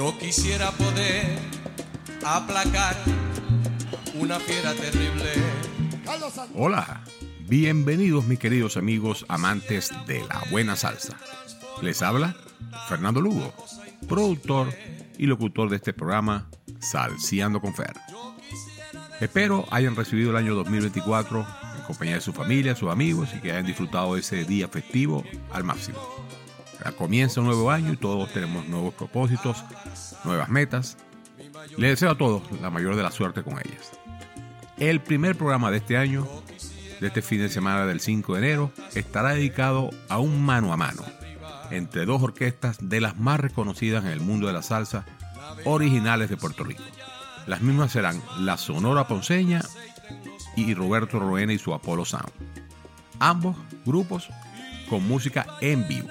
[0.00, 1.26] Yo quisiera poder
[2.24, 2.96] aplacar
[4.18, 5.30] una fiera terrible.
[6.54, 7.04] Hola,
[7.40, 11.18] bienvenidos mis queridos amigos amantes de la buena salsa.
[11.82, 12.34] Les habla
[12.88, 13.52] Fernando Lugo,
[14.08, 14.72] productor
[15.18, 16.48] y locutor de este programa
[16.78, 17.92] Salseando con Fer.
[19.20, 21.46] Espero hayan recibido el año 2024
[21.76, 25.64] en compañía de su familia, sus amigos y que hayan disfrutado ese día festivo al
[25.64, 25.98] máximo.
[26.96, 29.64] Comienza un nuevo año y todos tenemos nuevos propósitos,
[30.24, 30.96] nuevas metas.
[31.76, 33.92] Les deseo a todos la mayor de la suerte con ellas.
[34.78, 36.26] El primer programa de este año,
[37.00, 40.76] de este fin de semana del 5 de enero, estará dedicado a un mano a
[40.76, 41.02] mano
[41.70, 45.04] entre dos orquestas de las más reconocidas en el mundo de la salsa,
[45.64, 46.82] originales de Puerto Rico.
[47.46, 49.62] Las mismas serán la Sonora Ponceña
[50.56, 52.32] y Roberto Roena y su Apollo Sound.
[53.18, 54.28] Ambos grupos
[54.88, 56.08] con música en vivo.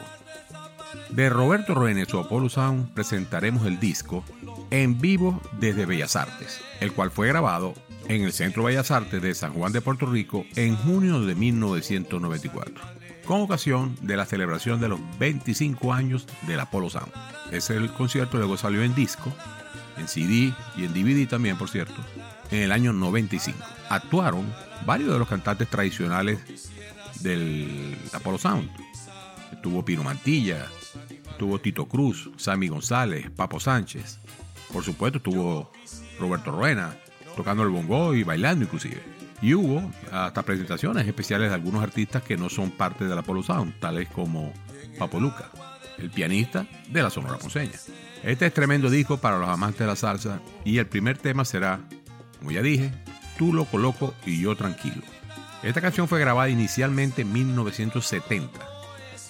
[1.12, 1.73] De Roberto
[2.20, 4.23] Apollo Sound presentaremos el disco
[4.70, 7.73] en vivo desde Bellas Artes, el cual fue grabado
[8.08, 12.83] en el Centro Bellas Artes de San Juan de Puerto Rico en junio de 1994,
[13.25, 17.11] con ocasión de la celebración de los 25 años del Apollo Sound.
[17.52, 19.33] Ese el concierto luego salió en disco,
[19.98, 22.02] en CD y en DVD también, por cierto,
[22.52, 23.58] en el año 95.
[23.89, 24.45] Actuaron
[24.86, 26.39] varios de los cantantes tradicionales
[27.22, 28.70] del Apollo Sound.
[29.52, 30.67] Estuvo Pino Mantilla,
[31.40, 34.20] estuvo Tito Cruz, Sammy González, Papo Sánchez.
[34.73, 35.72] Por supuesto estuvo
[36.20, 36.98] Roberto Ruena,
[37.38, 39.02] tocando el bongo y bailando inclusive.
[39.42, 43.80] Y hubo hasta presentaciones especiales de algunos artistas que no son parte del Apollo Sound,
[43.80, 44.52] tales como
[44.98, 45.50] Papo Luca,
[45.98, 47.80] el pianista de la Sonora Ponceña.
[48.22, 51.80] Este es tremendo disco para los amantes de la salsa y el primer tema será,
[52.40, 52.92] como ya dije,
[53.38, 55.04] Tú lo coloco y yo tranquilo.
[55.64, 58.60] Esta canción fue grabada inicialmente en 1970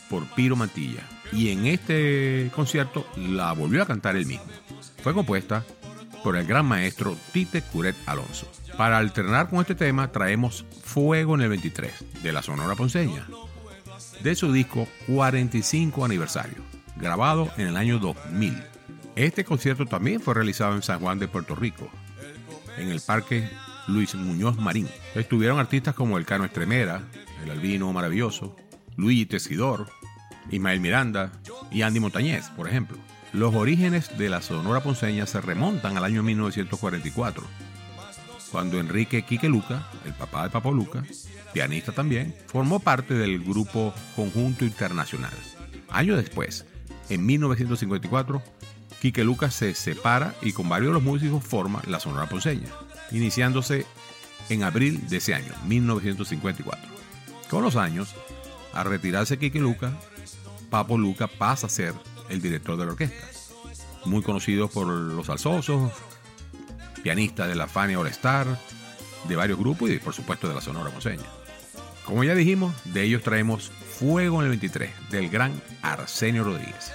[0.09, 4.45] por Piro Mantilla y en este concierto la volvió a cantar él mismo.
[5.03, 5.63] Fue compuesta
[6.23, 8.47] por el gran maestro Tite Curet Alonso.
[8.77, 11.91] Para alternar con este tema traemos Fuego en el 23
[12.23, 13.27] de la Sonora Ponceña,
[14.23, 16.63] de su disco 45 aniversario,
[16.95, 18.63] grabado en el año 2000.
[19.15, 21.89] Este concierto también fue realizado en San Juan de Puerto Rico,
[22.77, 23.49] en el Parque
[23.87, 24.87] Luis Muñoz Marín.
[25.15, 27.03] Estuvieron artistas como El Cano Estremera,
[27.43, 28.55] El Albino Maravilloso,
[28.95, 29.89] Luigi Tesidor,
[30.51, 31.31] Ismael Miranda
[31.71, 32.97] y Andy Montañez, por ejemplo.
[33.33, 37.43] Los orígenes de la Sonora Ponceña se remontan al año 1944,
[38.51, 41.03] cuando Enrique Quique Luca, el papá de Papo Luca,
[41.53, 45.33] pianista también, formó parte del grupo Conjunto Internacional.
[45.89, 46.65] Años después,
[47.09, 48.41] en 1954,
[49.01, 52.67] Quique Luca se separa y con varios de los músicos forma la Sonora Ponceña,
[53.11, 53.85] iniciándose
[54.49, 56.89] en abril de ese año, 1954.
[57.49, 58.15] Con los años,
[58.73, 59.93] al retirarse Quique Luca,
[60.69, 61.93] Papo Luca pasa a ser
[62.29, 63.27] el director de la orquesta.
[64.05, 65.91] Muy conocido por los salsosos,
[67.03, 68.47] pianista de la Fania All Star,
[69.27, 71.25] de varios grupos y por supuesto de la Sonora Ponceña.
[72.05, 76.91] Como ya dijimos, de ellos traemos Fuego en el 23 del gran Arsenio Rodríguez,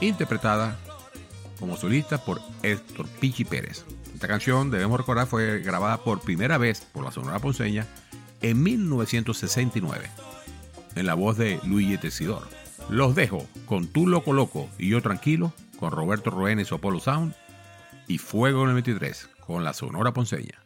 [0.00, 0.78] interpretada
[1.58, 3.84] como solista por Héctor Pichi Pérez.
[4.14, 7.86] Esta canción, debemos recordar, fue grabada por primera vez por la Sonora Ponceña
[8.40, 10.08] en 1969,
[10.94, 12.57] en la voz de Luigi Tesidor.
[12.88, 17.00] Los dejo con Tú Loco Loco y Yo Tranquilo, con Roberto Roena y su Apollo
[17.00, 17.34] Sound,
[18.06, 20.62] y Fuego en el 23, con la Sonora Ponceña.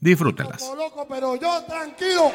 [0.00, 0.60] Disfrútenlas.
[0.76, 2.32] Loco, pero yo tranquilo.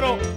[0.00, 0.27] No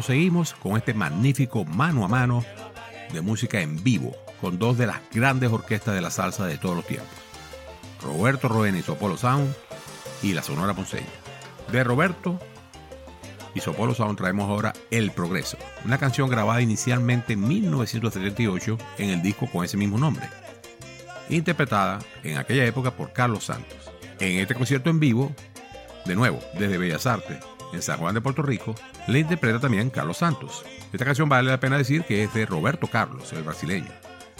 [0.00, 2.42] Proseguimos con este magnífico mano a mano
[3.12, 6.74] de música en vivo con dos de las grandes orquestas de la salsa de todos
[6.74, 7.10] los tiempos.
[8.00, 9.54] Roberto Roena y Sopolo Sound
[10.22, 11.04] y la Sonora Ponceña.
[11.70, 12.40] De Roberto
[13.54, 19.20] y Sopolo Sound traemos ahora El Progreso, una canción grabada inicialmente en 1978 en el
[19.20, 20.26] disco con ese mismo nombre,
[21.28, 23.92] interpretada en aquella época por Carlos Santos.
[24.18, 25.30] En este concierto en vivo,
[26.06, 27.36] de nuevo, desde Bellas Artes,
[27.72, 28.74] en San Juan de Puerto Rico,
[29.06, 30.64] le interpreta también Carlos Santos.
[30.92, 33.90] Esta canción vale la pena decir que es de Roberto Carlos, el brasileño.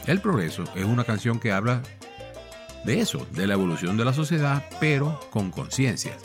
[0.06, 1.82] El Progreso es una canción que habla
[2.84, 6.16] de eso, de la evolución de la sociedad, pero con conciencia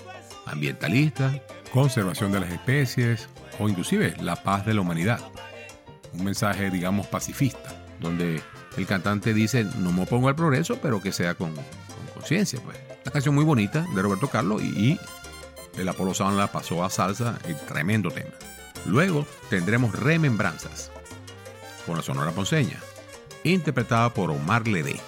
[0.46, 3.28] ambientalista, conservación de las especies
[3.60, 5.20] o inclusive la paz de la humanidad.
[6.14, 8.42] Un mensaje, digamos, pacifista, donde
[8.78, 11.66] el cantante dice, no me opongo al progreso, pero que sea con, con
[12.14, 12.60] conciencia.
[12.64, 12.78] Pues.
[13.04, 15.00] Una canción muy bonita de Roberto Carlos y
[15.78, 18.32] el Apolo Sound la pasó a salsa, el tremendo tema.
[18.86, 20.92] Luego tendremos Remembranzas,
[21.86, 22.80] con la Sonora Ponceña,
[23.44, 25.00] interpretada por Omar Ledé.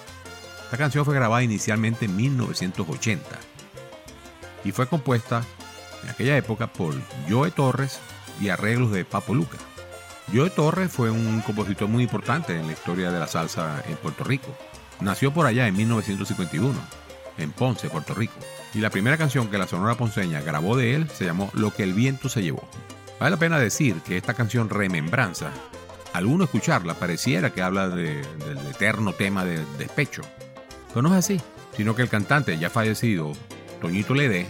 [0.64, 3.24] Esta canción fue grabada inicialmente en 1980
[4.64, 5.42] y fue compuesta
[6.02, 6.94] en aquella época por
[7.28, 8.00] Joe Torres
[8.40, 9.58] y arreglos de Papo Luca.
[10.32, 14.24] Joe Torres fue un compositor muy importante en la historia de la salsa en Puerto
[14.24, 14.54] Rico.
[15.00, 16.74] Nació por allá en 1951,
[17.38, 18.34] en Ponce, Puerto Rico.
[18.74, 21.82] Y la primera canción que la Sonora Ponceña grabó de él se llamó Lo que
[21.84, 22.68] el viento se llevó.
[23.18, 25.50] Vale la pena decir que esta canción Remembranza,
[26.12, 30.22] al uno escucharla pareciera que habla de- del eterno tema del despecho.
[30.88, 31.40] Pero no es así,
[31.76, 33.32] sino que el cantante ya fallecido,
[33.80, 34.46] Toñito Ledé,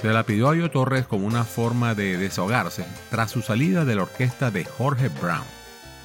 [0.00, 3.94] se la pidió a Joe Torres como una forma de desahogarse tras su salida de
[3.94, 5.44] la orquesta de Jorge Brown.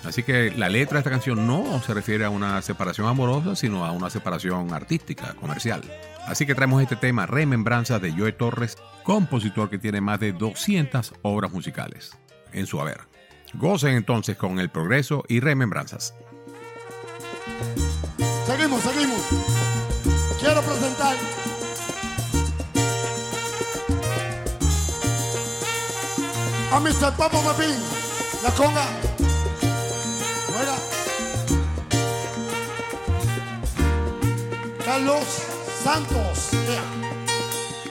[0.04, 3.86] Así que la letra de esta canción no se refiere a una separación amorosa, sino
[3.86, 5.82] a una separación artística, comercial.
[6.28, 11.14] Así que traemos este tema, Remembranza de Joe Torres, compositor que tiene más de 200
[11.22, 12.18] obras musicales
[12.52, 13.02] en su haber.
[13.54, 16.16] Gocen entonces con el progreso y remembranzas.
[18.46, 19.22] Seguimos, seguimos.
[20.40, 21.16] Quiero presentar
[26.72, 27.16] a Mr.
[27.18, 27.76] Papo Mapín,
[28.44, 29.11] la conga.
[34.86, 35.26] Carlos
[35.84, 36.50] Santos.
[36.52, 36.84] Yeah.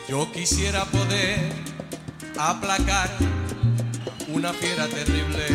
[0.08, 1.52] Yo quisiera poder
[2.38, 3.10] aplacar
[4.28, 5.46] una fiera terrible.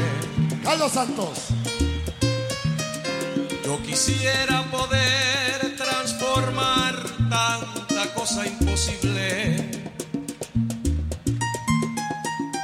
[0.64, 1.50] Carlos Santos.
[3.64, 6.96] Yo quisiera poder transformar
[7.30, 9.72] tanta cosa imposible.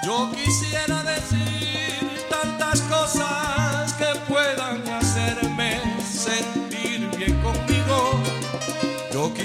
[0.04, 3.51] Yo quisiera decir tantas cosas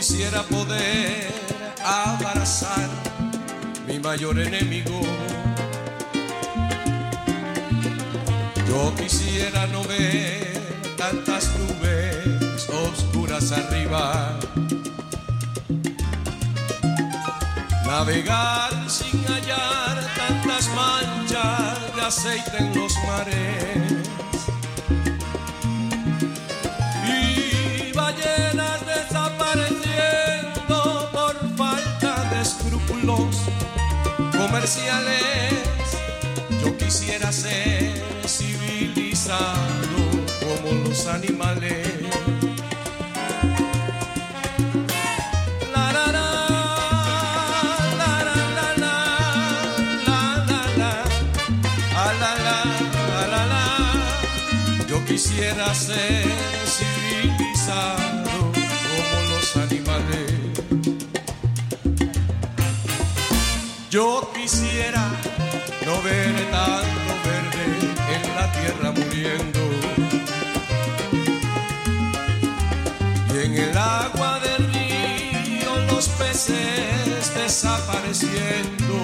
[0.07, 1.35] quisiera poder
[1.85, 2.89] abrazar
[3.89, 5.01] mi mayor enemigo.
[8.69, 14.39] Yo quisiera no ver tantas nubes oscuras arriba.
[17.85, 24.16] Navegar sin hallar tantas manchas de aceite en los mares.
[36.63, 37.93] Yo quisiera ser
[38.27, 39.53] civilizado
[40.41, 41.87] como los animales.
[54.89, 56.25] Yo quisiera ser
[56.67, 60.47] civilizado como los animales.
[63.91, 65.11] Yo quisiera
[65.85, 67.65] no ver tanto verde
[68.15, 69.63] en la tierra muriendo.
[73.35, 78.97] Y en el agua del río los peces desapareciendo.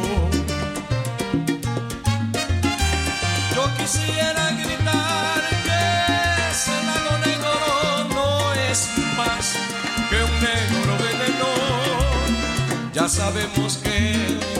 [3.57, 5.83] Yo quisiera gritar que
[6.53, 7.55] ese lago negro
[8.15, 9.57] no es más
[10.09, 11.51] que un negro veneno.
[12.95, 14.52] Ya sabemos que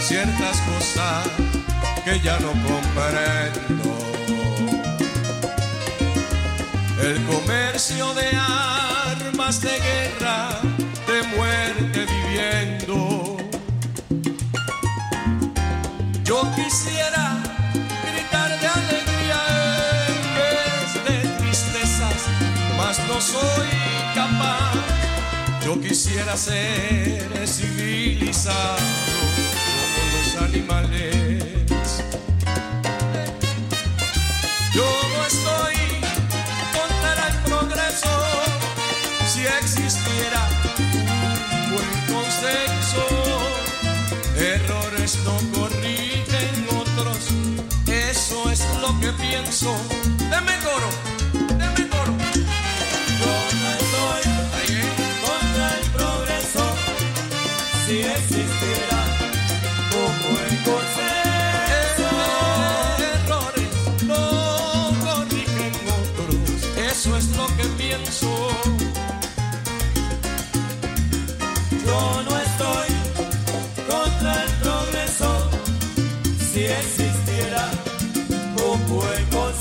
[0.00, 1.28] ciertas cosas
[2.04, 3.98] que ya no comprendo.
[7.02, 10.60] El comercio de armas de guerra,
[11.06, 13.15] de muerte viviendo.
[25.66, 28.76] Yo quisiera ser civilizado
[29.64, 31.44] como los animales.
[34.72, 35.74] Yo no estoy
[36.70, 38.14] contra el progreso
[39.26, 40.48] si existiera
[41.58, 43.04] un buen consenso.
[44.36, 47.18] Errores no corrigen otros,
[47.88, 49.74] eso es lo que pienso.
[50.30, 50.90] Deme coro,
[76.80, 77.70] existiera
[78.70, 79.55] un buen consenso.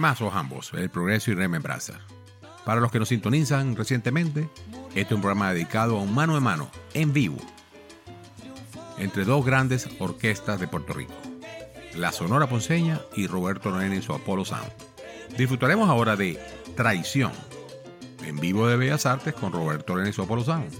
[0.00, 2.00] Temazos ambos, el progreso y remembranza.
[2.64, 4.48] Para los que nos sintonizan recientemente,
[4.94, 7.36] este es un programa dedicado a un mano a mano, en vivo,
[8.96, 11.12] entre dos grandes orquestas de Puerto Rico,
[11.96, 14.72] la Sonora Ponceña y Roberto Nene en su Apolo Sound.
[15.36, 16.40] Disfrutaremos ahora de
[16.74, 17.32] Traición,
[18.24, 20.72] en vivo de Bellas Artes con Roberto Nene y su Apolo Sound,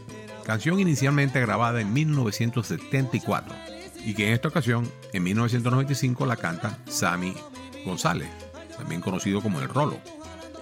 [0.46, 3.54] canción inicialmente grabada en 1974
[4.02, 7.34] y que en esta ocasión, en 1995, la canta Sammy
[7.84, 8.30] González,
[8.80, 9.98] también conocido como El Rolo.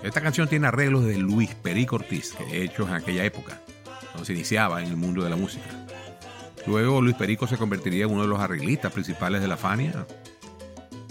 [0.02, 3.60] Esta canción tiene arreglos de Luis Perico Ortiz, hechos en aquella época,
[4.10, 5.86] cuando se iniciaba en el mundo de la música.
[6.66, 10.04] Luego Luis Perico se convertiría en uno de los arreglistas principales de la Fania.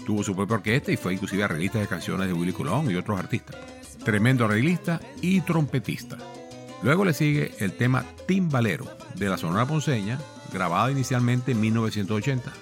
[0.04, 3.18] Tuvo su propia orquesta y fue inclusive arreglista de canciones de Willy Colón y otros
[3.18, 3.56] artistas.
[4.04, 6.18] Tremendo arreglista y trompetista.
[6.82, 10.18] Luego le sigue el tema Timbalero de la Sonora Ponceña,
[10.52, 12.52] grabada inicialmente en 1980.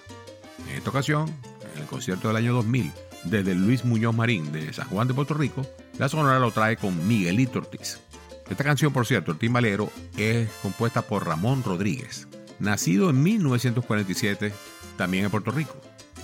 [0.69, 1.29] En esta ocasión,
[1.75, 2.93] en el concierto del año 2000,
[3.31, 5.67] desde Luis Muñoz Marín de San Juan de Puerto Rico,
[5.99, 8.01] la Sonora lo trae con Miguelito Ortiz.
[8.49, 14.53] Esta canción, por cierto, el timbalero, es compuesta por Ramón Rodríguez, nacido en 1947
[14.97, 15.75] también en Puerto Rico.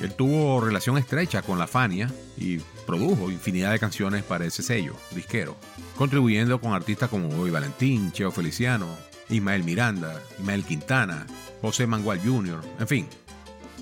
[0.01, 4.97] Él tuvo relación estrecha con la Fania y produjo infinidad de canciones para ese sello
[5.15, 5.57] disquero,
[5.97, 8.87] contribuyendo con artistas como Bobby Valentín, Cheo Feliciano,
[9.29, 11.27] Ismael Miranda, Ismael Quintana,
[11.61, 13.09] José Mangual Jr., en fin,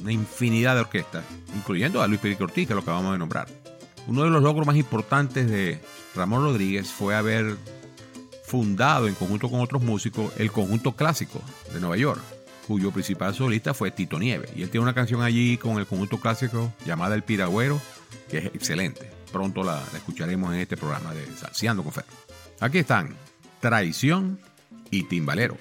[0.01, 3.19] una infinidad de orquestas, incluyendo a Luis Perico Ortiz, que es lo que acabamos de
[3.19, 3.49] nombrar.
[4.07, 5.81] Uno de los logros más importantes de
[6.15, 7.57] Ramón Rodríguez fue haber
[8.45, 11.41] fundado en conjunto con otros músicos el conjunto clásico
[11.73, 12.21] de Nueva York,
[12.67, 14.49] cuyo principal solista fue Tito Nieve.
[14.57, 17.81] Y él tiene una canción allí con el conjunto clásico llamada El Piragüero,
[18.29, 19.09] que es excelente.
[19.31, 22.05] Pronto la, la escucharemos en este programa de Salseando con Fer.
[22.59, 23.15] Aquí están
[23.61, 24.41] Traición
[24.91, 25.57] y Timbalero.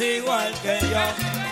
[0.00, 1.43] igual que yo.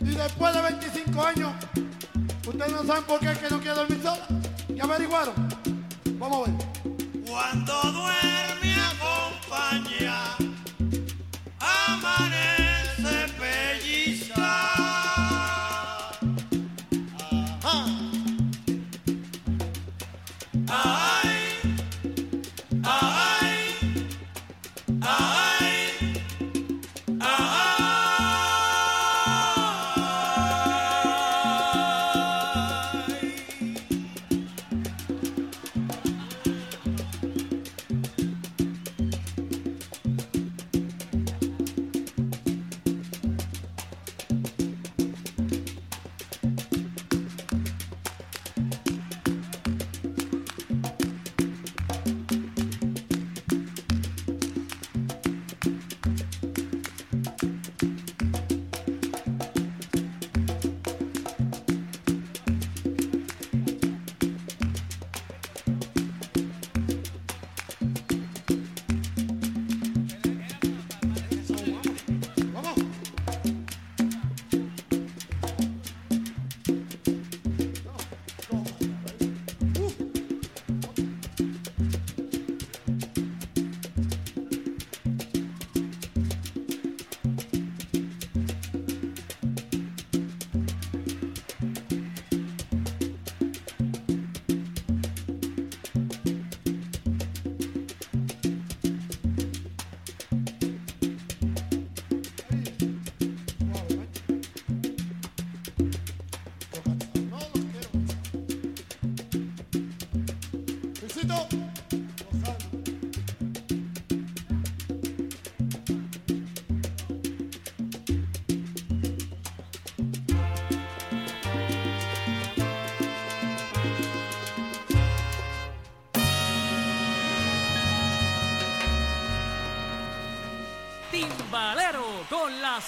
[0.00, 1.52] Y después de 25 años,
[2.46, 4.26] ustedes no saben por qué es que no quiero dormir sola.
[4.68, 5.34] ¿Ya averiguaron?
[6.18, 6.66] Vamos a ver.
[7.26, 8.37] Cuando duele.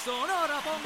[0.05, 0.80] Sonora Ponceña.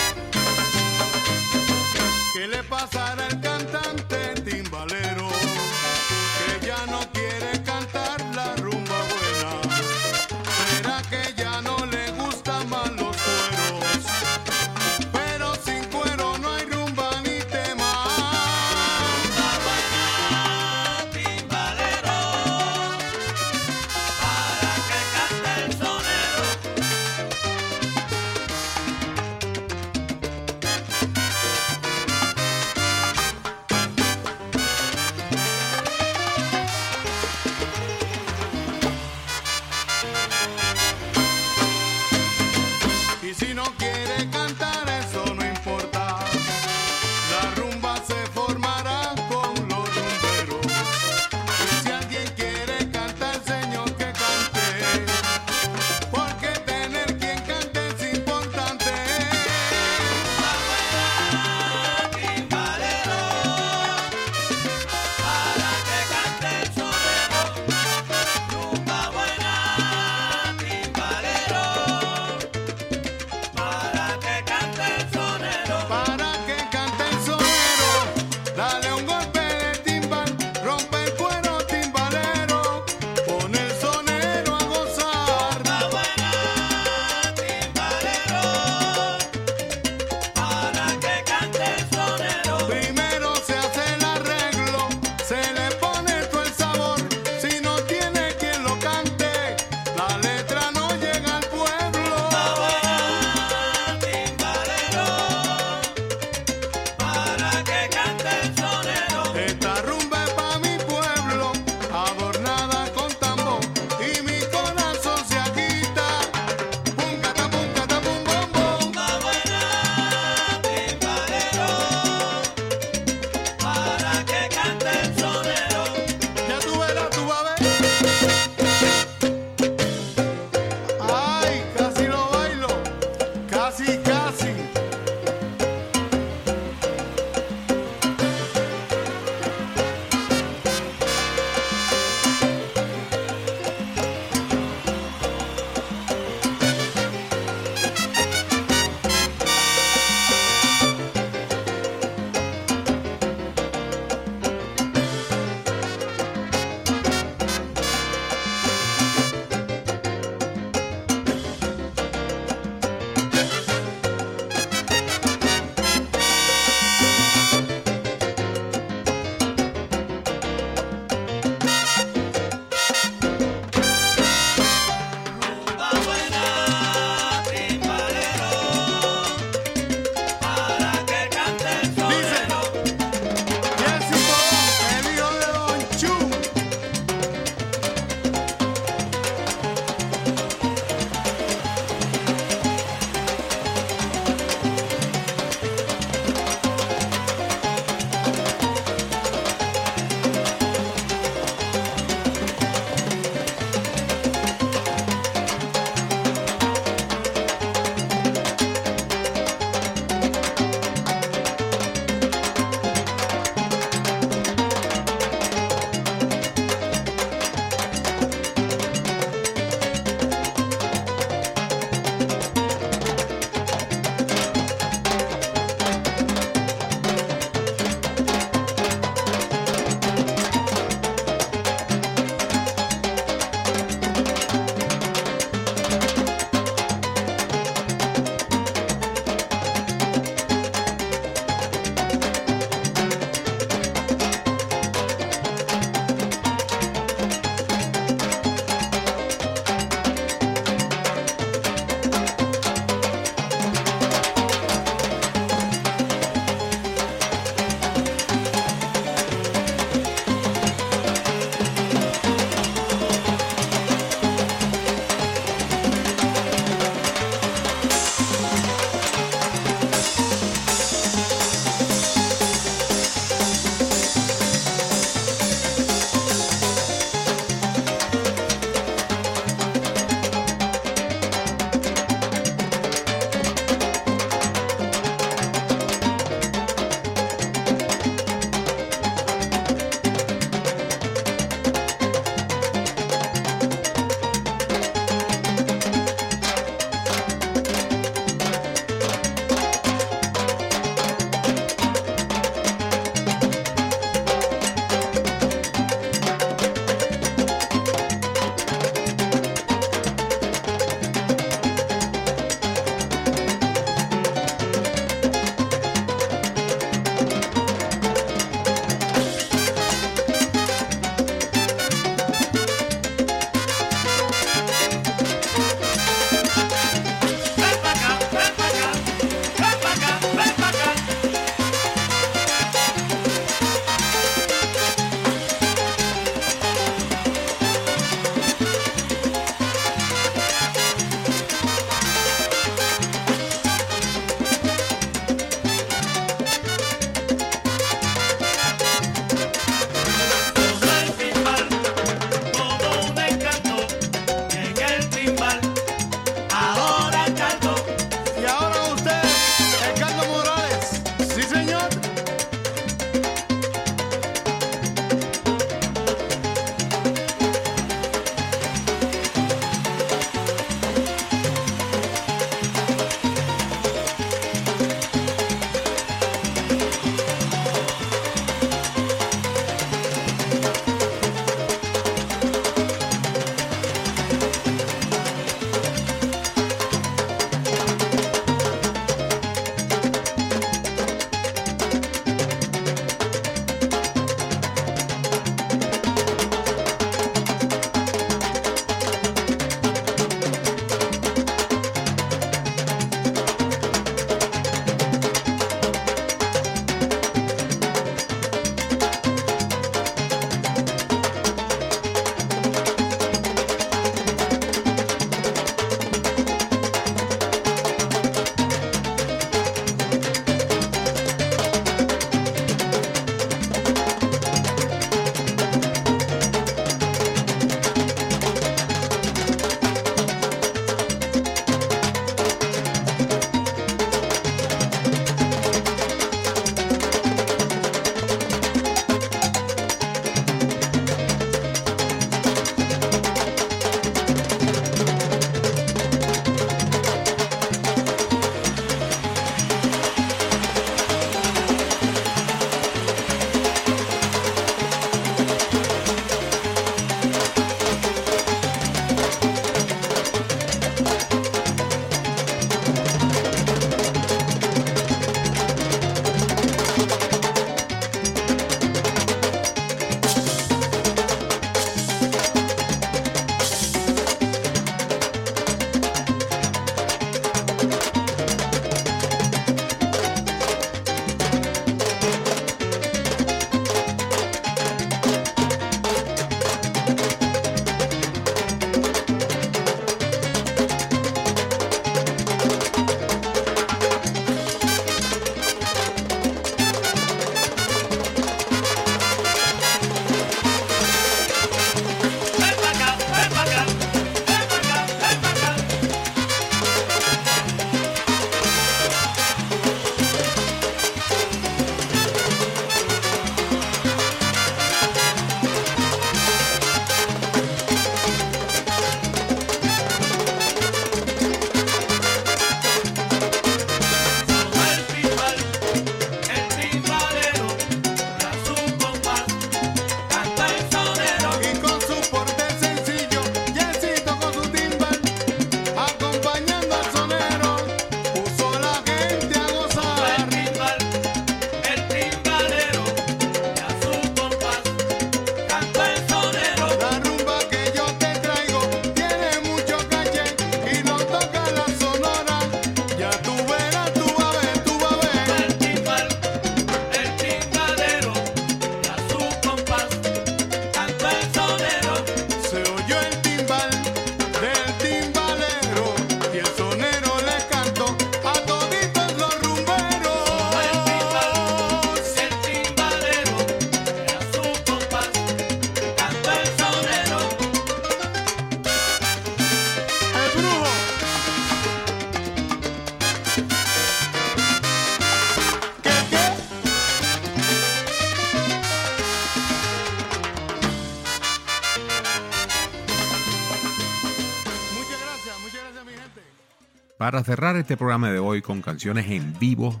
[597.28, 600.00] Para cerrar este programa de hoy con canciones en vivo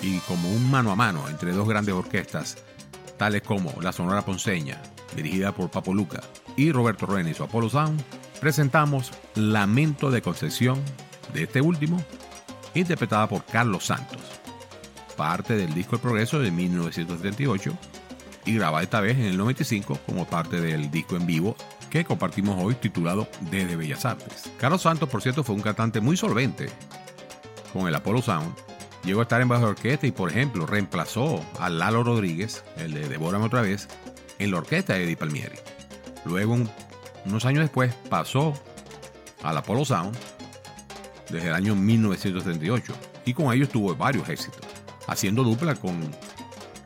[0.00, 2.56] y como un mano a mano entre dos grandes orquestas,
[3.18, 4.80] tales como la Sonora Ponceña,
[5.14, 6.22] dirigida por Papo Luca,
[6.56, 8.02] y Roberto Ruena y su Apollo Sound,
[8.40, 10.82] presentamos Lamento de Concepción
[11.34, 12.02] de este último,
[12.72, 14.22] interpretada por Carlos Santos,
[15.14, 17.76] parte del disco El Progreso de 1978
[18.46, 21.54] y grabada esta vez en el 95 como parte del disco en vivo
[21.90, 24.27] que compartimos hoy titulado Desde Bellas Artes.
[24.58, 26.68] Carlos Santos, por cierto, fue un cantante muy solvente
[27.72, 28.54] con el Apollo Sound.
[29.04, 33.08] Llegó a estar en bajo orquesta y, por ejemplo, reemplazó a Lalo Rodríguez, el de
[33.08, 33.88] Devórame otra vez,
[34.38, 35.56] en la orquesta de Eddie Palmieri.
[36.24, 36.70] Luego, un-
[37.24, 38.52] unos años después, pasó
[39.42, 40.16] al Apollo Sound
[41.30, 42.92] desde el año 1978
[43.24, 44.62] y con ellos tuvo varios éxitos,
[45.06, 46.00] haciendo dupla con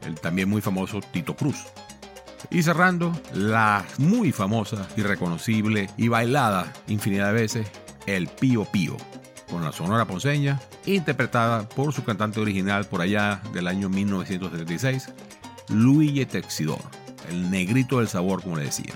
[0.04, 1.64] el también muy famoso Tito Cruz.
[2.50, 7.66] Y cerrando, la muy famosa y reconocible y bailada infinidad de veces,
[8.06, 8.96] el Pío Pío,
[9.50, 15.10] con la Sonora Ponceña, interpretada por su cantante original por allá del año 1976,
[15.68, 16.80] Luigi Texidor,
[17.28, 18.94] el negrito del sabor, como le decía.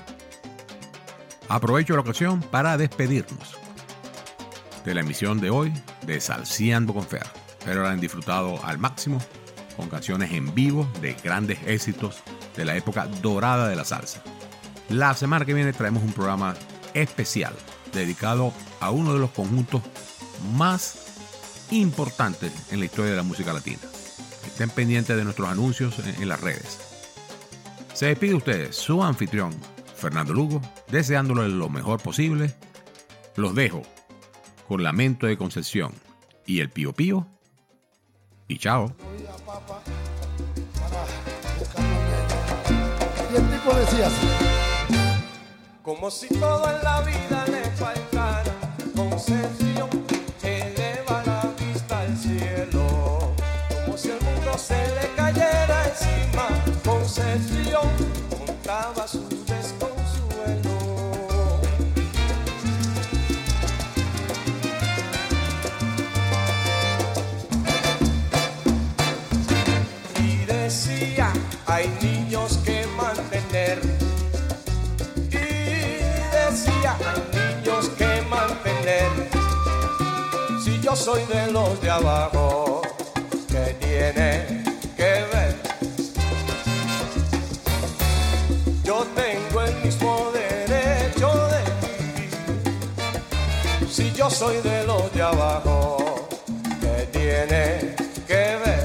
[1.49, 3.57] Aprovecho la ocasión para despedirnos
[4.85, 5.73] de la emisión de hoy
[6.05, 7.27] de Salseando con Fer.
[7.59, 9.19] Espero la han disfrutado al máximo
[9.77, 12.23] con canciones en vivo de grandes éxitos
[12.57, 14.23] de la época dorada de la salsa.
[14.89, 16.55] La semana que viene traemos un programa
[16.95, 17.55] especial
[17.93, 19.83] dedicado a uno de los conjuntos
[20.55, 21.07] más
[21.71, 23.81] importantes en la historia de la música latina.
[24.47, 26.79] Estén pendientes de nuestros anuncios en, las redes.
[27.95, 29.53] Se despide de ustedes su anfitrión,
[29.97, 32.55] Fernando Lugo, deseándoles lo mejor posible.
[33.35, 33.83] Los dejo
[34.69, 35.93] con Lamento de Concepción
[36.47, 37.27] y el Pío Pío.
[38.49, 38.95] Y chao.
[43.67, 44.29] Tipo decía así.
[45.83, 48.53] Como si todo en la vida le faltara
[48.95, 49.89] concesión,
[80.97, 82.81] soy de los de abajo,
[83.49, 84.65] ¿qué tiene
[84.97, 85.55] que ver?
[88.83, 92.31] Yo tengo el mismo derecho de vivir.
[93.91, 95.99] Si yo soy de los de abajo,
[96.81, 97.95] ¿qué tiene
[98.27, 98.76] que ver?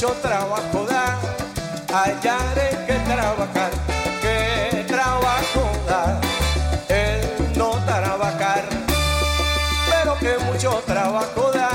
[0.00, 1.18] Mucho trabajo da,
[1.92, 3.70] hallaré que trabajar,
[4.22, 6.18] que trabajo da,
[6.88, 8.64] el no trabajar.
[9.90, 11.69] Pero que mucho trabajo da,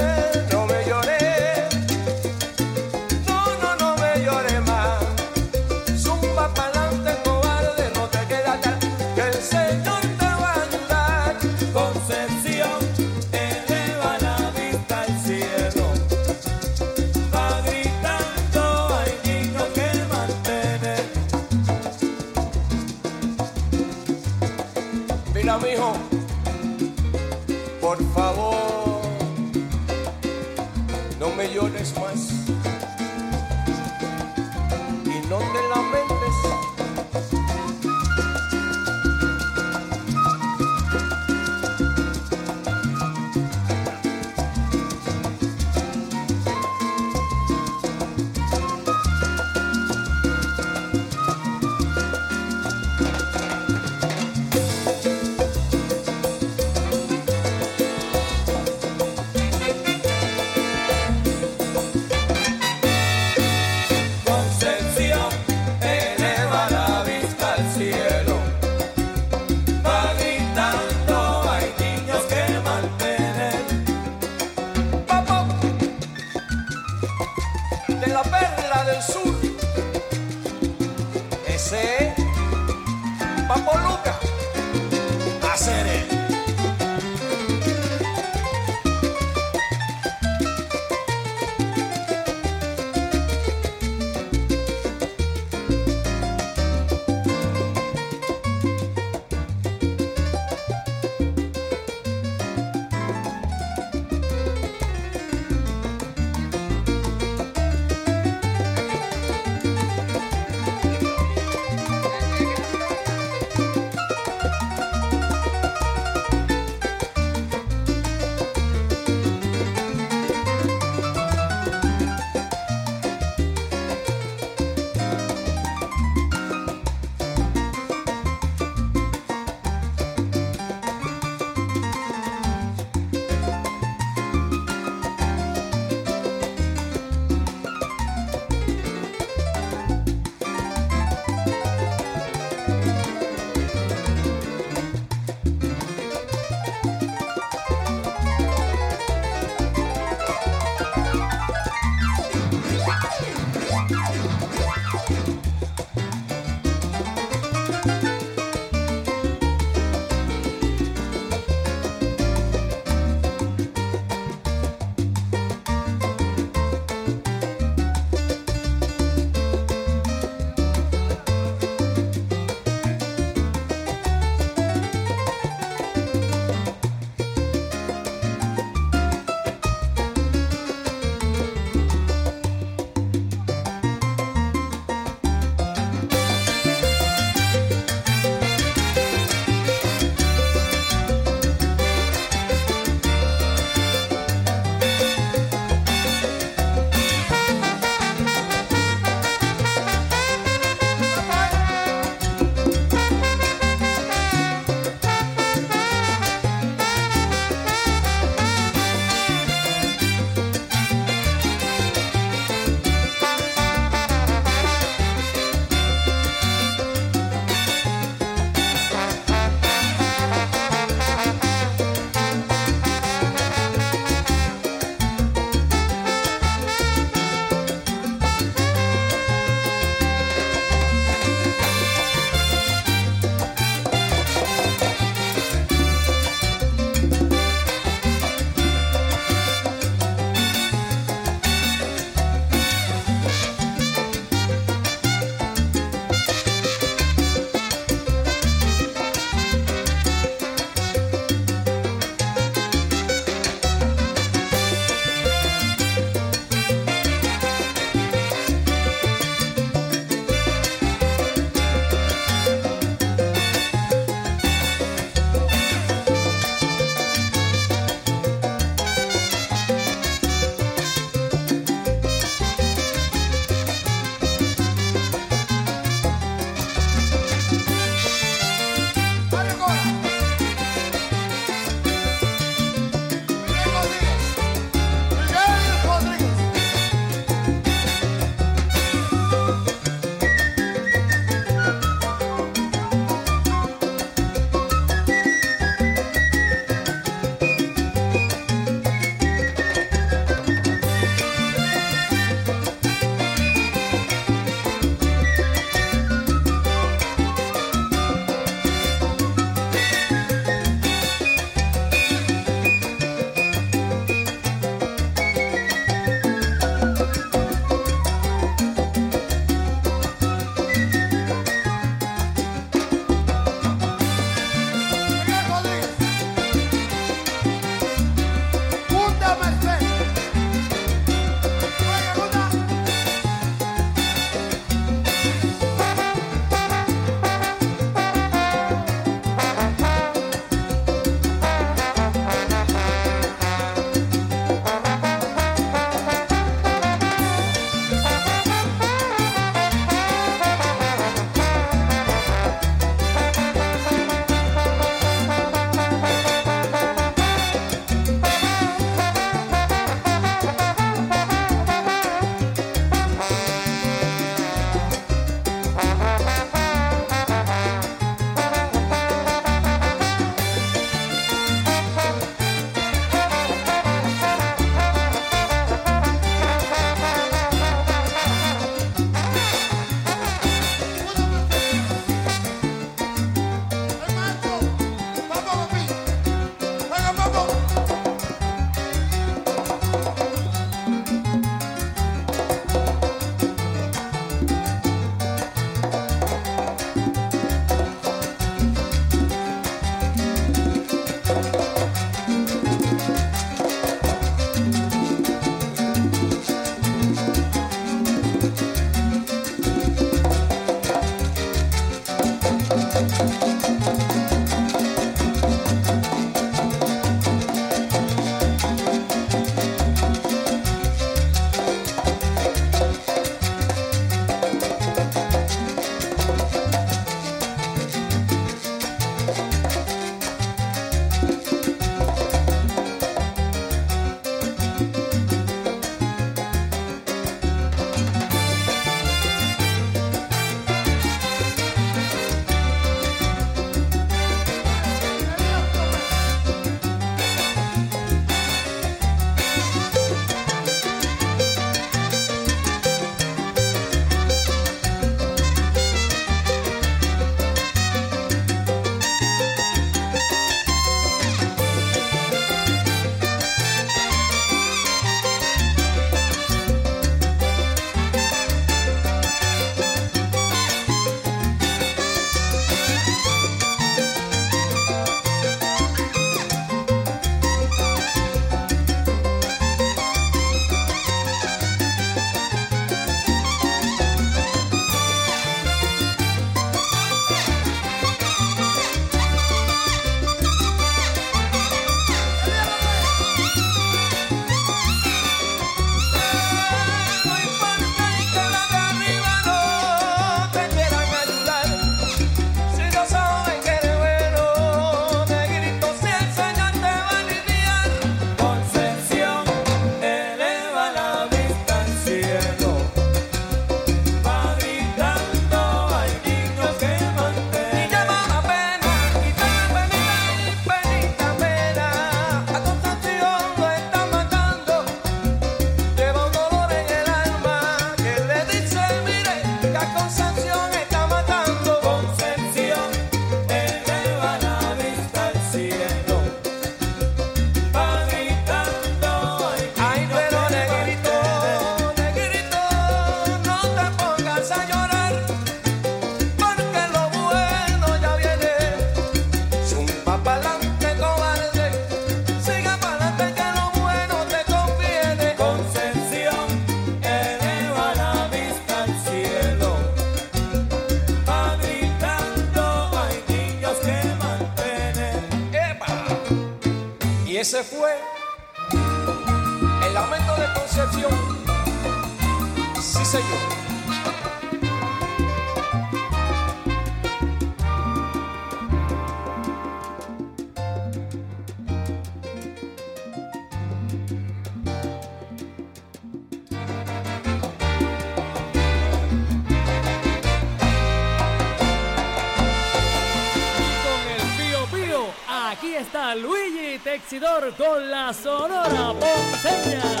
[597.49, 600.00] con la Sonora Ponceña.